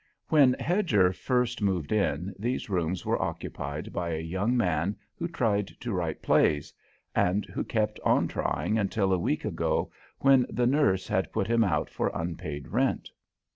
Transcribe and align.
When 0.29 0.53
Hedger 0.53 1.13
first 1.13 1.61
moved 1.61 1.91
in, 1.91 2.33
these 2.39 2.71
rooms 2.71 3.05
were 3.05 3.21
occupied 3.21 3.93
by 3.93 4.09
a 4.13 4.19
young 4.19 4.57
man 4.57 4.95
who 5.15 5.27
tried 5.27 5.67
to 5.79 5.93
write 5.93 6.23
plays, 6.23 6.73
and 7.13 7.45
who 7.45 7.63
kept 7.63 7.99
on 7.99 8.27
trying 8.27 8.79
until 8.79 9.13
a 9.13 9.19
week 9.19 9.45
ago, 9.45 9.91
when 10.17 10.47
the 10.49 10.65
nurse 10.65 11.07
had 11.07 11.31
put 11.31 11.45
him 11.45 11.63
out 11.63 11.87
for 11.87 12.09
unpaid 12.15 12.69
rent. 12.69 13.11